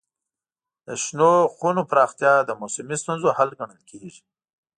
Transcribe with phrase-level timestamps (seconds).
[0.85, 4.21] د شنو خونو پراختیا د موسمي ستونزو حل ګڼل کېږي.